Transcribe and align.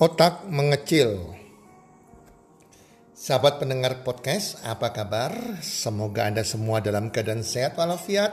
Otak 0.00 0.48
mengecil. 0.48 1.36
Sahabat 3.12 3.60
pendengar 3.60 4.00
podcast, 4.00 4.56
apa 4.64 4.88
kabar? 4.88 5.60
Semoga 5.60 6.24
Anda 6.32 6.48
semua 6.48 6.80
dalam 6.80 7.12
keadaan 7.12 7.44
sehat 7.44 7.76
walafiat, 7.76 8.32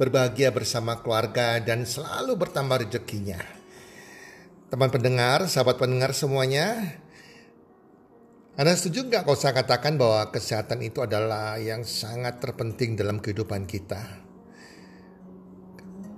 berbahagia 0.00 0.56
bersama 0.56 1.04
keluarga 1.04 1.60
dan 1.60 1.84
selalu 1.84 2.40
bertambah 2.40 2.88
rezekinya. 2.88 3.36
Teman 4.72 4.88
pendengar, 4.88 5.44
sahabat 5.52 5.76
pendengar 5.76 6.16
semuanya, 6.16 6.96
Anda 8.56 8.72
setuju 8.72 9.12
nggak 9.12 9.28
kalau 9.28 9.36
saya 9.36 9.52
katakan 9.52 10.00
bahwa 10.00 10.32
kesehatan 10.32 10.80
itu 10.80 11.04
adalah 11.04 11.60
yang 11.60 11.84
sangat 11.84 12.40
terpenting 12.40 12.96
dalam 12.96 13.20
kehidupan 13.20 13.68
kita? 13.68 14.00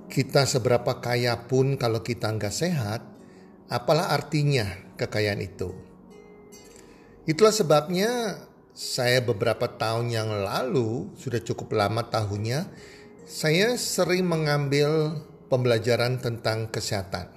Kita 0.07 0.47
seberapa 0.47 1.03
kaya 1.03 1.51
pun 1.51 1.75
kalau 1.75 1.99
kita 2.07 2.31
nggak 2.31 2.55
sehat, 2.55 3.18
Apalah 3.69 4.17
artinya 4.17 4.65
kekayaan 4.97 5.45
itu? 5.45 5.77
Itulah 7.29 7.53
sebabnya 7.53 8.41
saya 8.73 9.21
beberapa 9.21 9.69
tahun 9.69 10.09
yang 10.09 10.33
lalu, 10.33 11.13
sudah 11.21 11.45
cukup 11.45 11.77
lama 11.77 12.09
tahunnya, 12.09 12.65
saya 13.29 13.77
sering 13.77 14.25
mengambil 14.25 15.21
pembelajaran 15.53 16.17
tentang 16.17 16.73
kesehatan. 16.73 17.29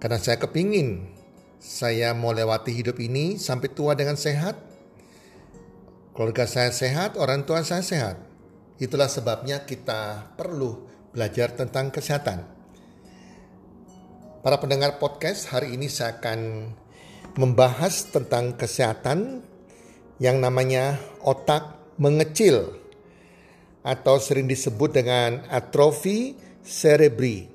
Karena 0.00 0.16
saya 0.16 0.40
kepingin 0.40 1.20
saya 1.60 2.16
mau 2.16 2.32
lewati 2.32 2.72
hidup 2.72 2.96
ini 3.04 3.36
sampai 3.36 3.68
tua 3.68 3.92
dengan 3.92 4.16
sehat. 4.16 4.56
Keluarga 6.16 6.48
saya 6.48 6.72
sehat, 6.72 7.20
orang 7.20 7.44
tua 7.44 7.60
saya 7.60 7.84
sehat. 7.84 8.16
Itulah 8.80 9.12
sebabnya 9.12 9.68
kita 9.68 10.32
perlu 10.40 10.88
belajar 11.12 11.52
tentang 11.52 11.92
kesehatan. 11.92 12.59
Para 14.40 14.56
pendengar 14.56 14.96
podcast, 14.96 15.52
hari 15.52 15.76
ini 15.76 15.92
saya 15.92 16.16
akan 16.16 16.72
membahas 17.36 18.08
tentang 18.08 18.56
kesehatan 18.56 19.44
yang 20.16 20.40
namanya 20.40 20.96
otak 21.20 21.76
mengecil 22.00 22.72
atau 23.84 24.16
sering 24.16 24.48
disebut 24.48 24.96
dengan 24.96 25.44
atrofi 25.52 26.40
cerebri. 26.64 27.52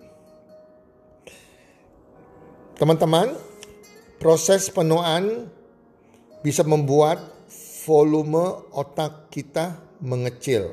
Teman-teman, 2.77 3.33
proses 4.21 4.69
penuaan 4.69 5.49
bisa 6.45 6.61
membuat 6.61 7.17
volume 7.81 8.61
otak 8.69 9.33
kita 9.33 9.81
mengecil 10.05 10.69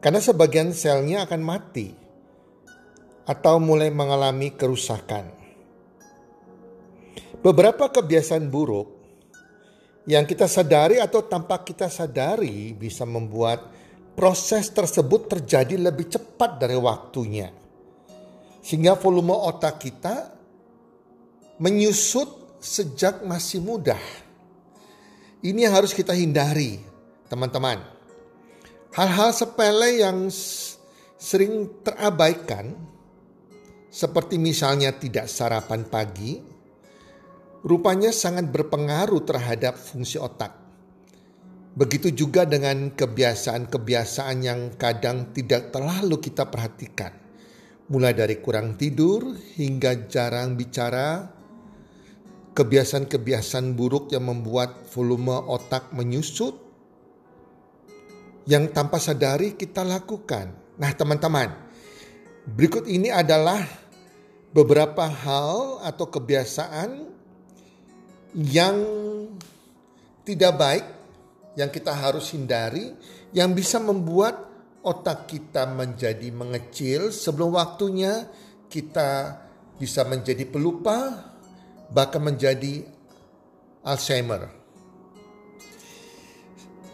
karena 0.00 0.24
sebagian 0.24 0.72
selnya 0.72 1.28
akan 1.28 1.44
mati 1.44 2.07
atau 3.28 3.60
mulai 3.60 3.92
mengalami 3.92 4.56
kerusakan. 4.56 5.28
Beberapa 7.44 7.92
kebiasaan 7.92 8.48
buruk 8.48 8.88
yang 10.08 10.24
kita 10.24 10.48
sadari 10.48 10.96
atau 10.96 11.20
tanpa 11.28 11.60
kita 11.60 11.92
sadari 11.92 12.72
bisa 12.72 13.04
membuat 13.04 13.68
proses 14.16 14.72
tersebut 14.72 15.28
terjadi 15.28 15.76
lebih 15.76 16.08
cepat 16.08 16.56
dari 16.56 16.74
waktunya. 16.80 17.52
Sehingga 18.64 18.96
volume 18.96 19.36
otak 19.36 19.78
kita 19.78 20.34
menyusut 21.60 22.58
sejak 22.58 23.22
masih 23.22 23.62
muda. 23.62 24.00
Ini 25.38 25.70
yang 25.70 25.78
harus 25.78 25.94
kita 25.94 26.18
hindari, 26.18 26.82
teman-teman. 27.30 27.78
Hal-hal 28.90 29.30
sepele 29.30 30.02
yang 30.02 30.26
sering 31.14 31.70
terabaikan 31.86 32.74
seperti 33.88 34.36
misalnya 34.36 34.92
tidak 34.96 35.26
sarapan 35.32 35.84
pagi, 35.88 36.36
rupanya 37.64 38.12
sangat 38.12 38.48
berpengaruh 38.52 39.24
terhadap 39.24 39.80
fungsi 39.80 40.20
otak. 40.20 40.54
Begitu 41.78 42.10
juga 42.10 42.42
dengan 42.42 42.90
kebiasaan-kebiasaan 42.90 44.38
yang 44.42 44.74
kadang 44.74 45.30
tidak 45.30 45.70
terlalu 45.70 46.18
kita 46.18 46.50
perhatikan. 46.50 47.14
Mulai 47.88 48.12
dari 48.12 48.36
kurang 48.42 48.74
tidur 48.76 49.32
hingga 49.56 50.10
jarang 50.10 50.58
bicara, 50.58 51.30
kebiasaan-kebiasaan 52.52 53.78
buruk 53.78 54.10
yang 54.12 54.26
membuat 54.26 54.90
volume 54.90 55.38
otak 55.48 55.94
menyusut, 55.94 56.58
yang 58.50 58.68
tanpa 58.74 58.98
sadari 58.98 59.54
kita 59.54 59.86
lakukan. 59.86 60.52
Nah 60.82 60.90
teman-teman, 60.96 61.67
Berikut 62.48 62.88
ini 62.88 63.12
adalah 63.12 63.60
beberapa 64.56 65.04
hal 65.04 65.84
atau 65.84 66.08
kebiasaan 66.08 67.04
yang 68.32 68.76
tidak 70.24 70.52
baik 70.56 70.86
yang 71.60 71.68
kita 71.68 71.92
harus 71.92 72.32
hindari 72.32 72.92
yang 73.36 73.52
bisa 73.52 73.76
membuat 73.76 74.48
otak 74.80 75.28
kita 75.28 75.68
menjadi 75.68 76.32
mengecil 76.32 77.12
sebelum 77.12 77.58
waktunya 77.58 78.24
kita 78.72 79.36
bisa 79.76 80.08
menjadi 80.08 80.48
pelupa 80.48 81.28
bahkan 81.92 82.24
menjadi 82.24 82.84
Alzheimer. 83.84 84.48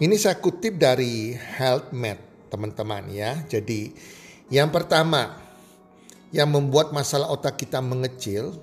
Ini 0.02 0.14
saya 0.18 0.34
kutip 0.42 0.74
dari 0.74 1.34
HealthMed 1.34 2.50
teman-teman 2.50 3.06
ya. 3.10 3.38
Jadi 3.46 3.94
yang 4.50 4.74
pertama 4.74 5.43
yang 6.34 6.50
membuat 6.50 6.90
masalah 6.90 7.30
otak 7.30 7.62
kita 7.62 7.78
mengecil, 7.78 8.58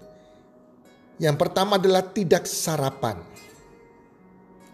yang 1.23 1.39
pertama 1.39 1.79
adalah 1.79 2.03
tidak 2.03 2.43
sarapan. 2.43 3.23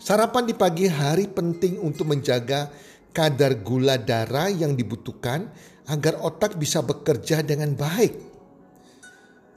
Sarapan 0.02 0.50
di 0.50 0.58
pagi 0.58 0.90
hari 0.90 1.30
penting 1.30 1.78
untuk 1.78 2.10
menjaga 2.10 2.74
kadar 3.14 3.62
gula 3.62 4.02
darah 4.02 4.50
yang 4.50 4.74
dibutuhkan 4.74 5.46
agar 5.86 6.18
otak 6.26 6.58
bisa 6.58 6.82
bekerja 6.82 7.46
dengan 7.46 7.78
baik. 7.78 8.18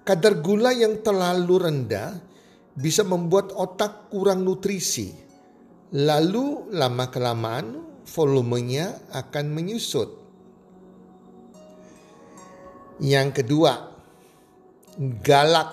Kadar 0.04 0.36
gula 0.44 0.76
yang 0.76 1.00
terlalu 1.00 1.64
rendah 1.64 2.20
bisa 2.76 3.08
membuat 3.08 3.56
otak 3.56 4.12
kurang 4.12 4.44
nutrisi. 4.44 5.16
Lalu 5.96 6.76
lama-kelamaan 6.76 7.88
volumenya 8.04 9.10
akan 9.16 9.46
menyusut. 9.48 10.19
Yang 13.00 13.40
kedua, 13.40 13.96
galak, 15.24 15.72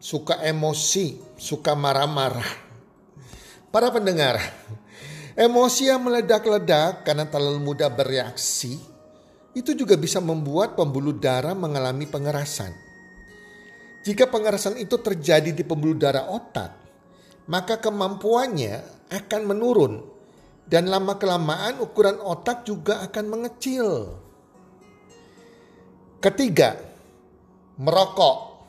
suka 0.00 0.40
emosi, 0.40 1.36
suka 1.36 1.76
marah-marah. 1.76 2.72
Para 3.68 3.92
pendengar, 3.92 4.40
emosi 5.36 5.92
yang 5.92 6.00
meledak-ledak 6.00 7.04
karena 7.04 7.28
terlalu 7.28 7.60
mudah 7.60 7.92
bereaksi 7.92 8.80
itu 9.52 9.76
juga 9.76 10.00
bisa 10.00 10.24
membuat 10.24 10.72
pembuluh 10.72 11.12
darah 11.20 11.52
mengalami 11.52 12.08
pengerasan. 12.08 12.72
Jika 14.00 14.24
pengerasan 14.32 14.80
itu 14.80 14.96
terjadi 14.96 15.52
di 15.52 15.60
pembuluh 15.60 16.00
darah 16.00 16.32
otak, 16.32 16.72
maka 17.52 17.76
kemampuannya 17.76 19.04
akan 19.12 19.42
menurun 19.44 20.00
dan 20.64 20.88
lama-kelamaan 20.88 21.76
ukuran 21.84 22.16
otak 22.24 22.64
juga 22.64 23.04
akan 23.04 23.24
mengecil. 23.28 24.16
Ketiga, 26.20 26.76
merokok. 27.80 28.68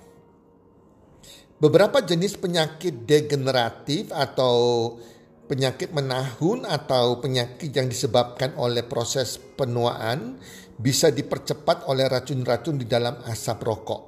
Beberapa 1.60 2.00
jenis 2.00 2.40
penyakit 2.40 3.04
degeneratif 3.04 4.08
atau 4.16 4.56
penyakit 5.52 5.92
menahun 5.92 6.64
atau 6.64 7.20
penyakit 7.20 7.76
yang 7.76 7.92
disebabkan 7.92 8.56
oleh 8.56 8.88
proses 8.88 9.36
penuaan 9.36 10.40
bisa 10.80 11.12
dipercepat 11.12 11.92
oleh 11.92 12.08
racun-racun 12.08 12.80
di 12.80 12.88
dalam 12.88 13.20
asap 13.28 13.60
rokok. 13.68 14.02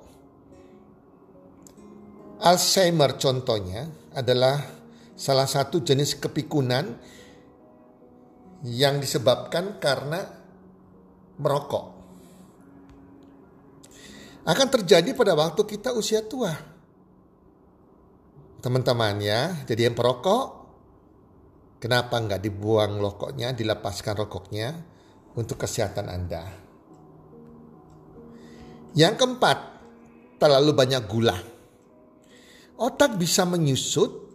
Alzheimer 2.48 3.20
contohnya 3.20 3.92
adalah 4.16 4.56
salah 5.20 5.52
satu 5.52 5.84
jenis 5.84 6.16
kepikunan 6.16 6.96
yang 8.72 9.04
disebabkan 9.04 9.84
karena 9.84 10.32
merokok. 11.44 11.93
Akan 14.44 14.68
terjadi 14.68 15.16
pada 15.16 15.36
waktu 15.40 15.64
kita 15.64 15.96
usia 15.96 16.20
tua 16.24 16.74
teman-teman 18.64 19.20
ya, 19.20 19.60
jadi 19.68 19.92
yang 19.92 19.96
perokok, 20.00 20.46
kenapa 21.84 22.16
nggak 22.16 22.40
dibuang 22.48 22.96
rokoknya, 22.96 23.52
dilepaskan 23.52 24.16
rokoknya 24.24 24.72
untuk 25.36 25.60
kesehatan 25.68 26.08
Anda. 26.08 26.48
Yang 28.96 29.20
keempat, 29.20 29.58
terlalu 30.40 30.72
banyak 30.72 31.04
gula. 31.12 31.36
Otak 32.80 33.20
bisa 33.20 33.44
menyusut 33.44 34.32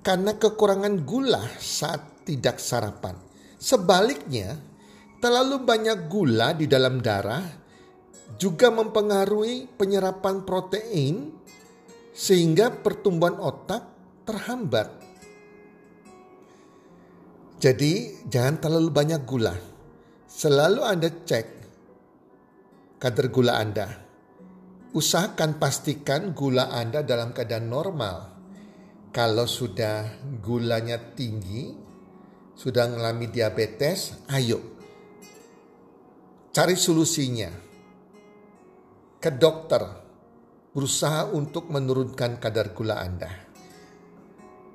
karena 0.00 0.40
kekurangan 0.40 1.04
gula 1.04 1.44
saat 1.60 2.24
tidak 2.24 2.56
sarapan. 2.64 3.20
Sebaliknya, 3.60 4.56
terlalu 5.20 5.60
banyak 5.60 6.08
gula 6.08 6.56
di 6.56 6.64
dalam 6.64 7.04
darah 7.04 7.59
juga 8.36 8.70
mempengaruhi 8.70 9.66
penyerapan 9.74 10.44
protein 10.46 11.34
sehingga 12.14 12.70
pertumbuhan 12.70 13.40
otak 13.40 13.82
terhambat. 14.28 14.88
Jadi 17.60 18.24
jangan 18.28 18.56
terlalu 18.60 18.90
banyak 18.92 19.22
gula. 19.24 19.54
Selalu 20.30 20.80
Anda 20.84 21.08
cek 21.10 21.46
kadar 23.00 23.26
gula 23.32 23.60
Anda. 23.60 23.88
Usahakan 24.90 25.60
pastikan 25.60 26.34
gula 26.34 26.72
Anda 26.72 27.06
dalam 27.06 27.30
keadaan 27.36 27.68
normal. 27.68 28.16
Kalau 29.10 29.44
sudah 29.44 30.06
gulanya 30.38 30.96
tinggi, 31.18 31.74
sudah 32.54 32.86
mengalami 32.86 33.26
diabetes, 33.26 34.14
ayo 34.30 34.70
cari 36.50 36.74
solusinya 36.74 37.69
ke 39.20 39.30
dokter 39.36 39.84
berusaha 40.72 41.28
untuk 41.30 41.68
menurunkan 41.68 42.40
kadar 42.40 42.72
gula 42.72 42.96
Anda. 43.04 43.28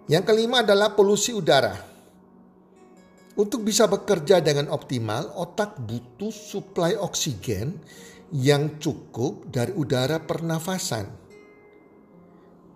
Yang 0.06 0.24
kelima 0.30 0.62
adalah 0.62 0.94
polusi 0.94 1.33
udara. 1.33 1.74
Untuk 3.36 3.65
bisa 3.68 3.89
bekerja 3.89 4.39
dengan 4.39 4.71
optimal, 4.71 5.33
otak 5.36 5.81
butuh 5.81 6.31
suplai 6.31 6.95
oksigen 6.95 7.75
yang 8.31 8.77
cukup 8.77 9.50
dari 9.50 9.74
udara 9.75 10.21
pernafasan. 10.24 11.09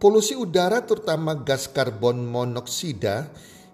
Polusi 0.01 0.33
udara 0.33 0.83
terutama 0.83 1.37
gas 1.37 1.69
karbon 1.69 2.27
monoksida 2.27 3.29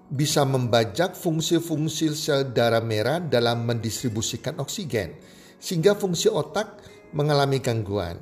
bisa 0.09 0.45
membajak 0.45 1.17
fungsi-fungsi 1.17 2.13
sel 2.13 2.53
darah 2.53 2.81
merah 2.81 3.17
dalam 3.17 3.65
mendistribusikan 3.65 4.57
oksigen 4.61 5.17
sehingga 5.57 5.97
fungsi 5.97 6.29
otak 6.29 6.94
mengalami 7.15 7.63
gangguan. 7.63 8.19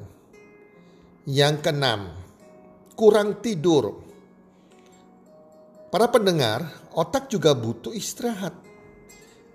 Yang 1.25 1.65
keenam, 1.65 2.13
kurang 2.93 3.41
tidur. 3.41 4.05
Para 5.89 6.13
pendengar, 6.13 6.61
otak 6.93 7.25
juga 7.25 7.57
butuh 7.57 7.89
istirahat. 7.89 8.53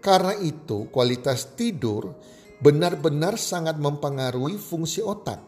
Karena 0.02 0.34
itu, 0.42 0.90
kualitas 0.90 1.54
tidur 1.54 2.18
benar-benar 2.58 3.38
sangat 3.38 3.78
mempengaruhi 3.78 4.58
fungsi 4.58 5.06
otak. 5.06 5.38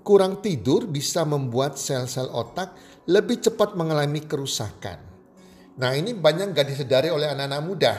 Kurang 0.00 0.40
tidur 0.40 0.88
bisa 0.88 1.28
membuat 1.28 1.76
sel-sel 1.76 2.32
otak 2.32 2.72
lebih 3.04 3.44
cepat 3.44 3.76
mengalami 3.76 4.24
kerusakan. 4.24 4.98
Nah 5.76 5.92
ini 5.92 6.16
banyak 6.16 6.56
gak 6.56 6.68
disadari 6.68 7.12
oleh 7.12 7.28
anak-anak 7.30 7.62
muda. 7.62 7.94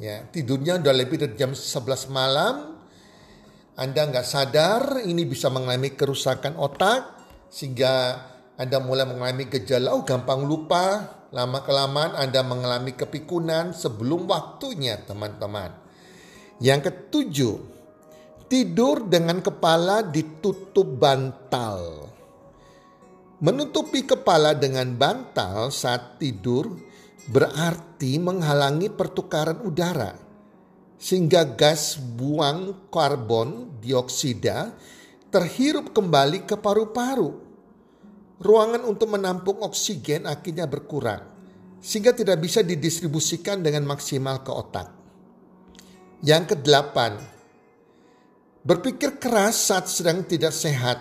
Ya, 0.00 0.24
tidurnya 0.26 0.80
udah 0.80 0.94
lebih 0.96 1.20
dari 1.20 1.34
jam 1.36 1.52
11 1.52 2.08
malam, 2.08 2.69
anda 3.80 4.04
nggak 4.04 4.28
sadar 4.28 5.00
ini 5.08 5.24
bisa 5.24 5.48
mengalami 5.48 5.96
kerusakan 5.96 6.60
otak 6.60 7.16
sehingga 7.48 8.12
Anda 8.60 8.76
mulai 8.76 9.08
mengalami 9.08 9.48
gejala 9.48 9.96
oh 9.96 10.04
gampang 10.04 10.44
lupa, 10.44 11.08
lama 11.32 11.64
kelamaan 11.64 12.12
Anda 12.12 12.44
mengalami 12.44 12.92
kepikunan 12.92 13.72
sebelum 13.72 14.28
waktunya 14.28 15.00
teman-teman. 15.00 15.72
Yang 16.60 16.92
ketujuh, 16.92 17.56
tidur 18.52 19.08
dengan 19.08 19.40
kepala 19.40 20.04
ditutup 20.04 21.00
bantal. 21.00 22.12
Menutupi 23.40 24.04
kepala 24.04 24.52
dengan 24.52 24.92
bantal 24.92 25.72
saat 25.72 26.20
tidur 26.20 26.68
berarti 27.32 28.20
menghalangi 28.20 28.92
pertukaran 28.92 29.64
udara 29.64 30.29
sehingga 31.00 31.48
gas 31.56 31.96
buang 31.96 32.92
karbon 32.92 33.80
dioksida 33.80 34.76
terhirup 35.32 35.96
kembali 35.96 36.44
ke 36.44 36.60
paru-paru. 36.60 37.48
Ruangan 38.40 38.84
untuk 38.84 39.16
menampung 39.16 39.64
oksigen 39.64 40.28
akhirnya 40.28 40.68
berkurang 40.68 41.24
sehingga 41.80 42.12
tidak 42.12 42.44
bisa 42.44 42.60
didistribusikan 42.60 43.64
dengan 43.64 43.88
maksimal 43.88 44.44
ke 44.44 44.52
otak. 44.52 44.88
Yang 46.20 46.52
kedelapan, 46.56 47.16
berpikir 48.60 49.16
keras 49.16 49.72
saat 49.72 49.88
sedang 49.88 50.20
tidak 50.28 50.52
sehat. 50.52 51.00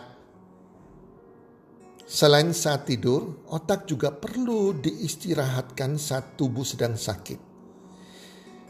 Selain 2.08 2.56
saat 2.56 2.88
tidur, 2.88 3.44
otak 3.52 3.84
juga 3.84 4.16
perlu 4.16 4.72
diistirahatkan 4.80 6.00
saat 6.00 6.40
tubuh 6.40 6.64
sedang 6.64 6.96
sakit. 6.96 7.49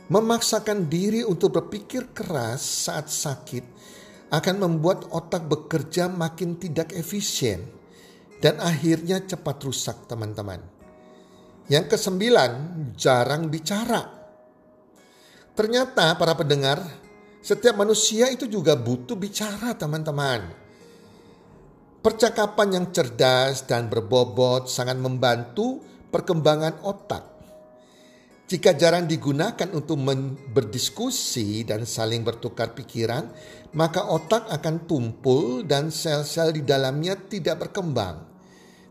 Memaksakan 0.10 0.90
diri 0.90 1.22
untuk 1.22 1.54
berpikir 1.54 2.18
keras 2.18 2.90
saat 2.90 3.14
sakit 3.14 3.62
akan 4.34 4.56
membuat 4.58 5.06
otak 5.14 5.46
bekerja 5.46 6.10
makin 6.10 6.58
tidak 6.58 6.98
efisien 6.98 7.70
dan 8.42 8.58
akhirnya 8.58 9.22
cepat 9.22 9.62
rusak 9.62 10.10
teman-teman. 10.10 10.66
Yang 11.70 11.94
kesembilan, 11.94 12.52
jarang 12.98 13.54
bicara. 13.54 14.02
Ternyata 15.54 16.18
para 16.18 16.34
pendengar, 16.34 16.82
setiap 17.46 17.78
manusia 17.78 18.34
itu 18.34 18.50
juga 18.50 18.74
butuh 18.74 19.14
bicara 19.14 19.78
teman-teman. 19.78 20.42
Percakapan 22.02 22.82
yang 22.82 22.86
cerdas 22.90 23.62
dan 23.70 23.86
berbobot 23.86 24.66
sangat 24.66 24.98
membantu 24.98 25.86
perkembangan 26.10 26.82
otak 26.82 27.39
jika 28.50 28.74
jarang 28.74 29.06
digunakan 29.06 29.70
untuk 29.78 30.02
berdiskusi 30.50 31.62
dan 31.70 31.86
saling 31.86 32.26
bertukar 32.26 32.74
pikiran, 32.74 33.30
maka 33.78 34.10
otak 34.10 34.50
akan 34.50 34.90
tumpul 34.90 35.62
dan 35.62 35.94
sel-sel 35.94 36.50
di 36.58 36.66
dalamnya 36.66 37.14
tidak 37.14 37.70
berkembang. 37.70 38.26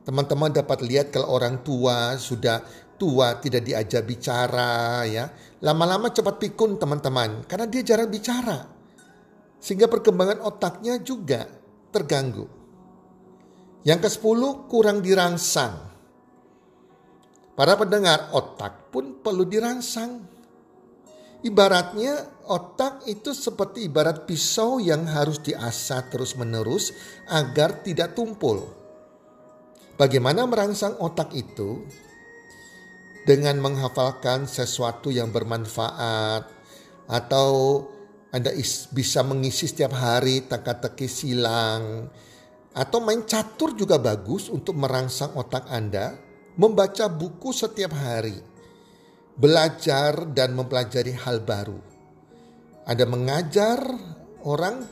Teman-teman 0.07 0.55
dapat 0.55 0.79
lihat 0.87 1.11
kalau 1.11 1.35
orang 1.35 1.67
tua 1.67 2.15
sudah 2.15 2.63
tua 2.95 3.43
tidak 3.43 3.67
diajak 3.67 4.07
bicara 4.07 5.03
ya, 5.11 5.27
lama-lama 5.59 6.15
cepat 6.15 6.39
pikun 6.39 6.79
teman-teman 6.79 7.43
karena 7.51 7.67
dia 7.67 7.83
jarang 7.83 8.15
bicara. 8.15 8.63
Sehingga 9.59 9.91
perkembangan 9.91 10.39
otaknya 10.39 11.03
juga 11.03 11.51
terganggu. 11.91 12.47
Yang 13.83 14.07
ke-10 14.07 14.71
kurang 14.71 15.03
dirangsang. 15.03 15.98
Para 17.59 17.75
pendengar, 17.75 18.31
otak 18.31 18.95
pun 18.95 19.19
perlu 19.19 19.43
dirangsang. 19.43 20.23
Ibaratnya 21.43 22.47
otak 22.47 23.03
itu 23.11 23.35
seperti 23.35 23.91
ibarat 23.91 24.31
pisau 24.31 24.79
yang 24.79 25.03
harus 25.11 25.43
diasah 25.43 26.07
terus-menerus 26.07 26.95
agar 27.27 27.83
tidak 27.83 28.15
tumpul. 28.15 28.63
Bagaimana 29.99 30.47
merangsang 30.47 31.03
otak 31.03 31.35
itu? 31.35 31.83
Dengan 33.27 33.59
menghafalkan 33.59 34.47
sesuatu 34.47 35.11
yang 35.11 35.35
bermanfaat 35.35 36.47
atau 37.11 37.83
Anda 38.31 38.55
bisa 38.95 39.27
mengisi 39.27 39.67
setiap 39.67 39.99
hari 39.99 40.47
teka-teki 40.47 41.11
silang 41.11 42.07
atau 42.71 42.99
main 43.03 43.27
catur 43.27 43.75
juga 43.75 43.99
bagus 43.99 44.47
untuk 44.47 44.79
merangsang 44.79 45.35
otak 45.35 45.67
Anda 45.67 46.28
membaca 46.59 47.07
buku 47.07 47.55
setiap 47.55 47.95
hari, 47.95 48.35
belajar 49.39 50.27
dan 50.35 50.59
mempelajari 50.59 51.15
hal 51.15 51.47
baru. 51.47 51.79
Anda 52.83 53.07
mengajar 53.07 53.79
orang, 54.43 54.83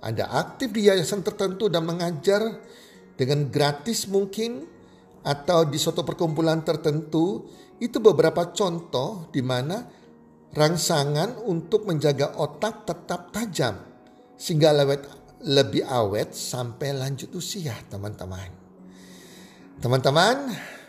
Anda 0.00 0.24
aktif 0.32 0.72
di 0.72 0.88
yayasan 0.88 1.20
tertentu 1.20 1.68
dan 1.68 1.84
mengajar 1.84 2.40
dengan 3.14 3.52
gratis 3.52 4.08
mungkin 4.08 4.64
atau 5.20 5.68
di 5.68 5.76
suatu 5.76 6.06
perkumpulan 6.06 6.64
tertentu, 6.64 7.44
itu 7.76 8.00
beberapa 8.00 8.56
contoh 8.56 9.28
di 9.28 9.44
mana 9.44 9.84
rangsangan 10.56 11.44
untuk 11.44 11.84
menjaga 11.84 12.40
otak 12.40 12.88
tetap 12.88 13.28
tajam 13.34 13.76
sehingga 14.40 14.72
lewat 14.72 15.00
lebih 15.44 15.84
awet 15.84 16.32
sampai 16.32 16.96
lanjut 16.96 17.28
usia, 17.36 17.76
teman-teman. 17.92 18.48
Teman-teman, 19.76 20.36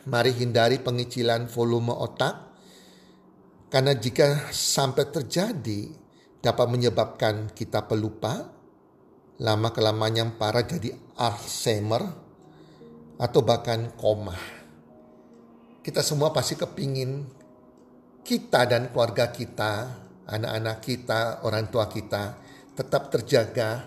mari 0.08 0.32
hindari 0.32 0.80
pengicilan 0.80 1.52
volume 1.52 1.92
otak 1.92 2.48
karena 3.68 3.92
jika 3.92 4.48
sampai 4.56 5.12
terjadi 5.12 5.92
dapat 6.40 6.68
menyebabkan 6.72 7.52
kita 7.52 7.84
pelupa, 7.84 8.48
lama 9.44 9.70
kelamaan 9.76 10.16
yang 10.16 10.32
parah 10.40 10.64
jadi 10.64 10.96
Alzheimer 11.20 12.08
atau 13.20 13.44
bahkan 13.44 13.92
koma. 14.00 14.40
Kita 15.84 16.00
semua 16.00 16.32
pasti 16.32 16.56
kepingin 16.56 17.28
kita 18.24 18.64
dan 18.72 18.88
keluarga 18.96 19.36
kita, 19.36 19.92
anak-anak 20.32 20.78
kita, 20.80 21.44
orang 21.44 21.68
tua 21.68 21.92
kita 21.92 22.40
tetap 22.78 23.12
terjaga 23.12 23.84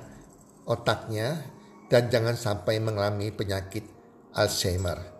otaknya 0.69 1.41
dan 1.89 2.13
jangan 2.13 2.37
sampai 2.37 2.83
mengalami 2.85 3.33
penyakit 3.33 3.89
Alzheimer. 4.37 5.20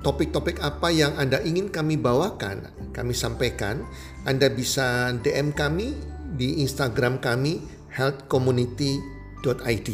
topik-topik 0.00 0.60
apa 0.60 0.88
yang 0.92 1.16
Anda 1.16 1.40
ingin 1.44 1.72
kami 1.72 1.96
bawakan, 2.00 2.92
kami 2.92 3.12
sampaikan, 3.16 3.84
Anda 4.28 4.50
bisa 4.50 5.14
DM 5.20 5.52
kami 5.54 5.96
di 6.36 6.64
Instagram 6.64 7.22
kami 7.22 7.60
healthcommunity.com 7.92 9.16
id. 9.54 9.88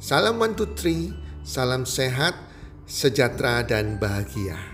Salam 0.00 0.40
one 0.40 0.56
two 0.56 0.66
three, 0.74 1.12
salam 1.44 1.84
sehat, 1.86 2.34
sejahtera 2.88 3.62
dan 3.62 4.00
bahagia. 4.00 4.69